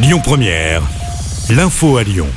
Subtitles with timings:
[0.00, 0.82] Lyon Première,
[1.50, 2.28] l'info à Lyon.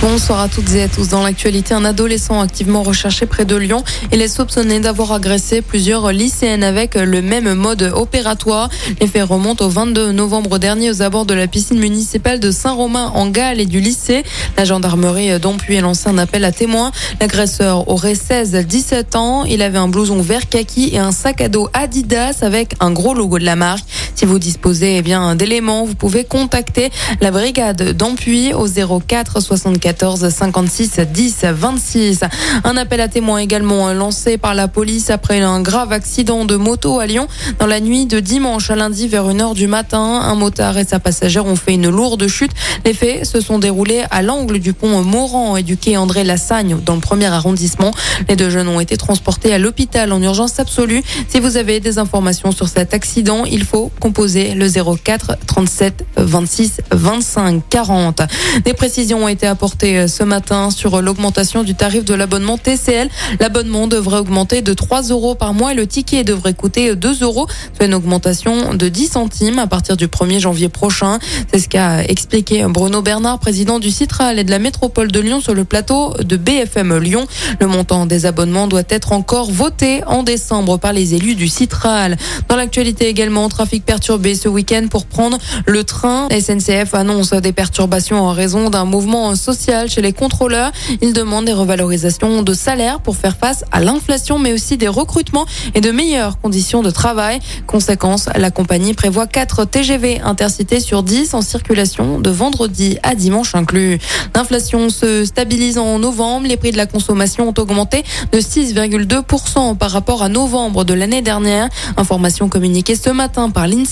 [0.00, 1.08] Bonsoir à toutes et à tous.
[1.08, 3.82] Dans l'actualité, un adolescent activement recherché près de Lyon.
[4.12, 8.70] Il est soupçonné d'avoir agressé plusieurs lycéennes avec le même mode opératoire.
[9.00, 13.10] Les faits remontent au 22 novembre dernier aux abords de la piscine municipale de Saint-Romain
[13.12, 14.22] en Galles et du lycée.
[14.56, 16.92] La gendarmerie d'Ompuy a lancé un appel à témoins.
[17.20, 19.44] L'agresseur aurait 16-17 ans.
[19.46, 23.14] Il avait un blouson vert kaki et un sac à dos Adidas avec un gros
[23.14, 23.84] logo de la marque.
[24.18, 26.90] Si vous disposez eh bien d'éléments, vous pouvez contacter
[27.20, 32.20] la brigade d'Ampuy au 04 74 56 10 26.
[32.64, 36.98] Un appel à témoins également lancé par la police après un grave accident de moto
[36.98, 37.28] à Lyon
[37.60, 40.00] dans la nuit de dimanche à lundi vers 1h du matin.
[40.00, 42.50] Un motard et sa passagère ont fait une lourde chute.
[42.84, 46.78] Les faits se sont déroulés à l'angle du pont Morand et du quai André Lassagne
[46.84, 47.92] dans le premier arrondissement.
[48.28, 51.04] Les deux jeunes ont été transportés à l'hôpital en urgence absolue.
[51.28, 56.80] Si vous avez des informations sur cet accident, il faut composer le 04 37 26
[56.92, 58.22] 25 40.
[58.64, 63.10] Des précisions ont été apportées ce matin sur l'augmentation du tarif de l'abonnement TCL.
[63.38, 67.46] L'abonnement devrait augmenter de 3 euros par mois et le ticket devrait coûter 2 euros,
[67.76, 71.18] soit une augmentation de 10 centimes à partir du 1er janvier prochain.
[71.52, 75.42] C'est ce qu'a expliqué Bruno Bernard, président du Citral et de la métropole de Lyon
[75.42, 77.26] sur le plateau de BFM Lyon.
[77.60, 82.16] Le montant des abonnements doit être encore voté en décembre par les élus du Citral.
[82.48, 86.28] Dans l'actualité également, trafic perturbé ce week-end pour prendre le train.
[86.30, 90.70] SNCF annonce des perturbations en raison d'un mouvement social chez les contrôleurs.
[91.02, 95.46] Ils demandent des revalorisations de salaire pour faire face à l'inflation, mais aussi des recrutements
[95.74, 97.40] et de meilleures conditions de travail.
[97.66, 103.56] Conséquence, la compagnie prévoit 4 TGV intercités sur 10 en circulation de vendredi à dimanche
[103.56, 103.98] inclus.
[104.36, 106.46] L'inflation se stabilise en novembre.
[106.46, 111.20] Les prix de la consommation ont augmenté de 6,2% par rapport à novembre de l'année
[111.20, 111.68] dernière.
[111.96, 113.87] Information communiquée ce matin par l'INSEE.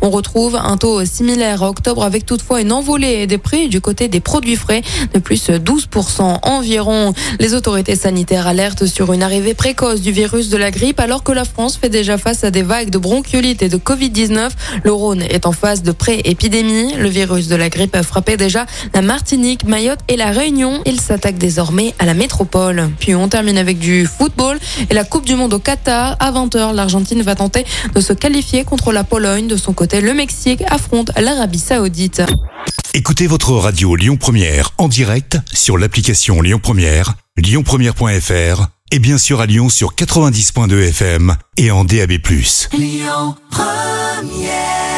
[0.00, 4.08] On retrouve un taux similaire à octobre avec toutefois une envolée des prix du côté
[4.08, 4.82] des produits frais
[5.14, 7.12] de plus 12% environ.
[7.38, 11.32] Les autorités sanitaires alertent sur une arrivée précoce du virus de la grippe alors que
[11.32, 14.50] la France fait déjà face à des vagues de bronchiolite et de Covid-19.
[14.84, 16.94] Le Rhône est en phase de pré-épidémie.
[16.94, 20.80] Le virus de la grippe a frappé déjà la Martinique, Mayotte et la Réunion.
[20.86, 22.90] Il s'attaque désormais à la métropole.
[22.98, 26.16] Puis on termine avec du football et la Coupe du Monde au Qatar.
[26.20, 29.39] À 20h, l'Argentine va tenter de se qualifier contre la Pologne.
[29.48, 32.22] De son côté, le Mexique affronte l'Arabie Saoudite.
[32.92, 39.40] Écoutez votre radio Lyon Première en direct sur l'application Lyon Première, lyonpremière.fr et bien sûr
[39.40, 42.12] à Lyon sur 90.2 FM et en DAB+.
[42.76, 44.89] Lyon Première